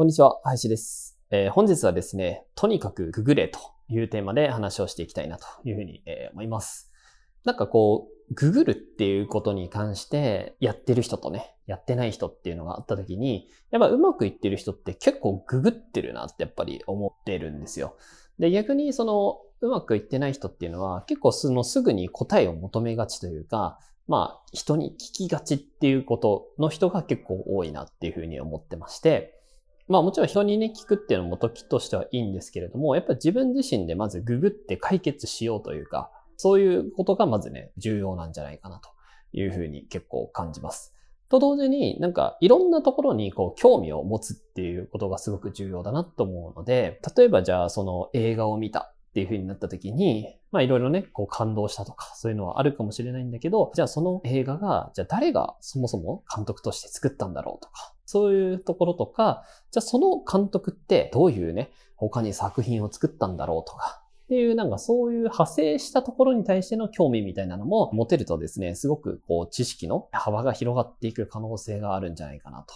[0.00, 3.58] こんにちは林です、えー本日はですねとにかくググれと
[3.90, 6.90] いうテーマで話をしていきたいなというふうに、えー思います。
[7.44, 17.98] なんかこうググるっていうことに関してやってる人とねやってない人っていうのがあった時にやっぱうまくいってる人って結構ググってるなってやっぱり思ってるんですよ。
[18.38, 23.78] で、逆にその、うまくいってない人っていうのは、結構そのすぐに答えを求めがちというか、
[24.08, 29.39] まあ、人に聞きがちっていうことの人が結構多いなっていうふうに思ってまして、
[29.90, 38.90] まあもちろん人にね、聞くっていうのも時としてはいいんですけれども、やっぱ自分自身でまずググって解決しようというか、そういうことがまずね、重要なんじゃないかなと
[39.32, 40.94] いうふうに結構感じます。
[41.28, 72.74] と同時になんかいろんなところにこう興味を持つっていうことがすごく重要だなと思うので、例えばじゃあその映画を見たっていう風になった時に、まあいろいろね、こう感動したとかそういうのはあるかもしれないんだけど、じゃあその映画が、じゃあ誰がそもそも監督として作ったんだろうとか、そういうところとか、じゃあその監督ってどういうね、他に作品を作ったんだろうとか、っていうなんかそういう派生したところに対しての興味みたいなのも持てるとですね、すごくこう知識の幅が広がっていく可能性があるんじゃないかなと。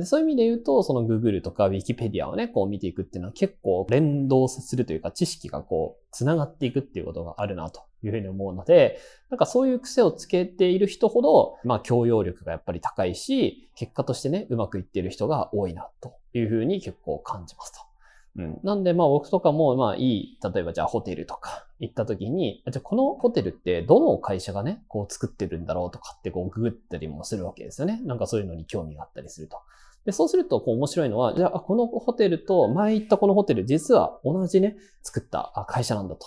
[0.00, 17.91] そういう意味で言うと、その Google とか Wikipedia をね、こう見ていくっていうのは結構連動するというか知識がこう繋がっていくっていうことがあるなというふうに思うので、なんかそういう癖をつけている人ほど、まあ教養力がやっぱり高いし、結果としてね、うまくいっている人が多いなというふうに結構感じますと。
[18.36, 18.60] うん。
[18.62, 28.00] なんで、まあ僕とかも、まあいい、例えばじゃあホテルとか行った時に、じゃあこのホテルってどの会社がね、こう作ってるんだろうとかってこうググったりもするわけですよね。
[28.04, 29.58] なんかそういうのに興味があったりすると。
[30.06, 36.26] で、そうするとこう面白いのは、じゃあこのホテルと前行ったこのホテル実は同じね、作った会社なんだと。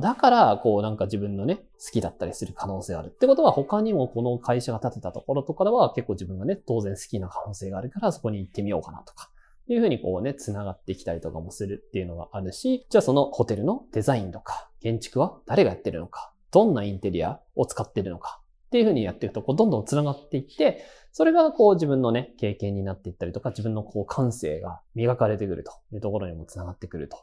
[0.00, 3.08] だから、こうなんか自分のね、好きだったりする可能性がある。
[3.08, 9.31] ってことは他にもこの会社が建てたところとかでは結構自分がね、当然好きな可能性があるからそこに行ってみようかなとか。
[9.72, 27.18] いうふうにこうね、繋がってきたりとかもするっていうのがあるし、じゃあそのホテルのデザインとか、建築は誰がやってるのか、どんなインテリアを使ってるのかっていうふうにやっていくと、こうどんどん繋がっていって、それがこう自分のね、経験になっていったりとか、自分のこう感性が磨かれてくるというところにも繋がってくると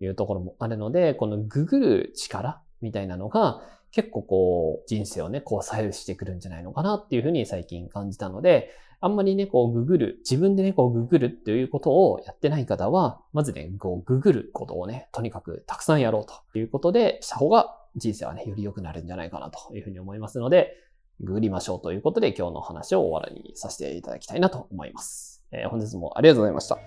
[0.00, 8.70] いうところもあるので、このググる力みたいなのが結構こう人生をね、こう左右してくるんじゃないのかなっていうふうに最近感じたので、
[9.02, 20.74] あんまりね、こう、ググる、自分でね、こう、ググるっていうことをやってない方は、まずね、こう、ググることをね、とにかくたくさんやろうということで、した方が人生はね、より良くなるんじゃないかなというふうに思いますので、
[21.20, 25.42] ググりましょうということで、今日の話を終わりにさせていただきたいなと思います。
[25.50, 26.78] えー本日もありがとうございました。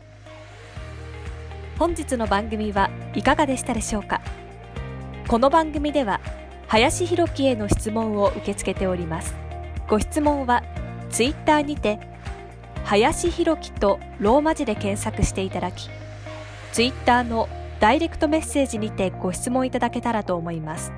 [1.80, 4.22] 本日の番組はいかがでしたでしょうか？
[5.28, 6.19] この番組では
[6.67, 9.35] 林博樹への質問を受け付けております。
[9.88, 10.63] ご質問は
[11.09, 12.00] ツイッターにて
[12.84, 15.89] 林博樹とローマ字で検索していただき
[16.72, 17.47] ツイッターの
[17.79, 20.91] ダイレクトメッセージにてご質問いただけたらと思います。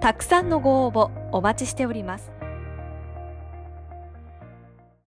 [0.00, 2.37] たくさんのご応募お待ちしております。